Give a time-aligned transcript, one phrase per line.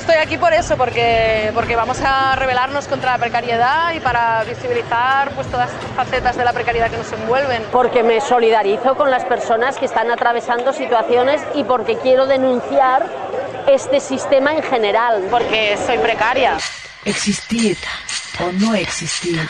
[0.00, 5.30] estoy aquí por eso, porque, porque vamos a rebelarnos contra la precariedad y para visibilizar
[5.32, 7.62] pues, todas estas facetas de la precariedad que nos envuelven.
[7.70, 13.06] Porque me solidarizo con las personas que están atravesando situaciones y porque quiero denunciar
[13.68, 15.26] este sistema en general.
[15.30, 16.56] Porque soy precaria.
[17.04, 17.76] Existir
[18.40, 19.48] o no existir.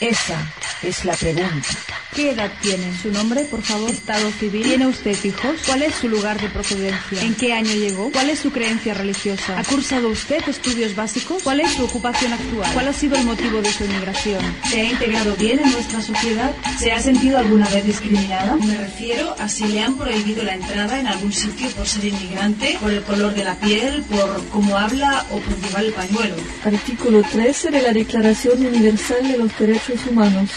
[0.00, 0.36] Esa
[0.82, 2.03] es la pregunta.
[2.14, 2.96] ¿Qué edad tiene?
[3.02, 3.90] ¿Su nombre, por favor?
[3.90, 4.62] ¿Estado civil?
[4.62, 5.56] ¿Tiene usted hijos?
[5.66, 7.20] ¿Cuál es su lugar de procedencia?
[7.20, 8.12] ¿En qué año llegó?
[8.12, 9.58] ¿Cuál es su creencia religiosa?
[9.58, 11.42] ¿Ha cursado usted estudios básicos?
[11.42, 12.70] ¿Cuál es su ocupación actual?
[12.72, 14.40] ¿Cuál ha sido el motivo de su inmigración?
[14.70, 16.54] ¿Se ha integrado bien en nuestra sociedad?
[16.78, 18.54] ¿Se ha sentido alguna vez discriminada?
[18.56, 22.78] Me refiero a si le han prohibido la entrada en algún sitio por ser inmigrante,
[22.80, 26.36] por el color de la piel, por cómo habla o por llevar el pañuelo.
[26.64, 30.50] Artículo 13 de la Declaración Universal de los Derechos Humanos.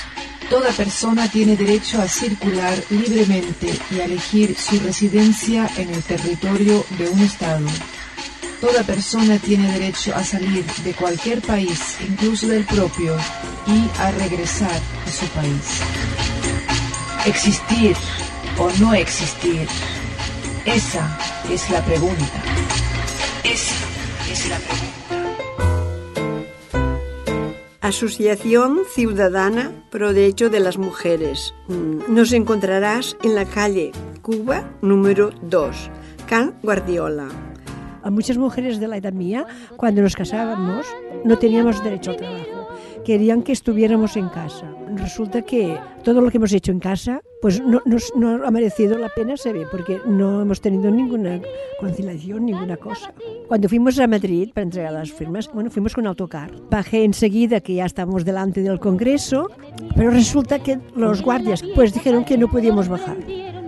[0.49, 6.85] Toda persona tiene derecho a circular libremente y a elegir su residencia en el territorio
[6.97, 7.67] de un Estado.
[8.61, 13.15] Toda persona tiene derecho a salir de cualquier país, incluso del propio,
[13.67, 15.81] y a regresar a su país.
[17.25, 17.95] Existir
[18.57, 19.67] o no existir.
[20.65, 21.19] Esa
[21.51, 22.43] es la pregunta.
[23.43, 23.75] Esa
[24.31, 25.16] es la pregunta.
[27.87, 31.53] Asociación Ciudadana Pro Derecho de las Mujeres.
[31.69, 35.89] Mm, Nos encontrarás en la calle Cuba número 2,
[36.27, 37.29] Can Guardiola.
[38.03, 39.45] A muchas mujeres de la edad mía,
[39.77, 40.85] cuando nos casábamos,
[41.23, 42.67] no teníamos derecho al trabajo.
[43.05, 44.69] Querían que estuviéramos en casa.
[44.95, 48.97] Resulta que todo lo que hemos hecho en casa, pues no, nos- no ha merecido
[48.97, 51.39] la pena, se ve, porque no hemos tenido ninguna
[51.79, 53.13] conciliación, ninguna cosa.
[53.47, 56.51] Cuando fuimos a Madrid para entregar las firmas, bueno, fuimos con autocar.
[56.69, 59.49] Bajé enseguida que ya estábamos delante del Congreso,
[59.95, 63.17] pero resulta que los guardias pues dijeron que no podíamos bajar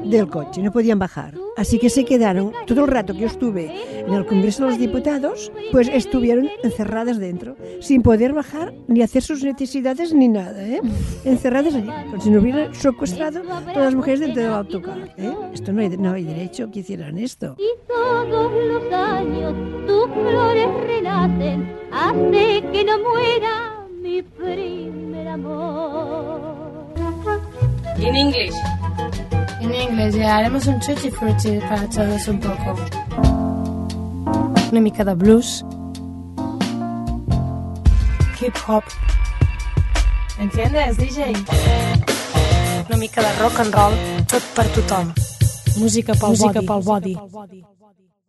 [0.03, 1.35] del coche, no podían bajar.
[1.57, 3.71] Así que se quedaron, todo el rato que yo estuve
[4.05, 9.23] en el Congreso de los Diputados, pues estuvieron encerradas dentro, sin poder bajar ni hacer
[9.23, 10.81] sus necesidades ni nada, ¿eh?
[11.25, 15.33] Encerradas allí, como si no hubiera secuestrado todas las mujeres dentro del autocar, ¿eh?
[15.53, 17.57] Esto no hay, no hay derecho que hicieran esto.
[17.87, 19.53] todos los años
[19.85, 26.69] tus flores renacen, hace que no muera mi primer amor.
[28.01, 28.55] In English.
[29.69, 32.75] En inglés, ya haremos un chuchi frutti para todos un poco.
[34.71, 35.63] Una mica de blues.
[38.41, 38.83] Hip hop.
[40.39, 41.33] ¿Entiendes, DJ?
[42.87, 43.93] Una mica de rock and roll,
[44.25, 45.13] tot per tothom.
[45.77, 46.65] Música pel Música body.
[46.65, 47.63] pel body.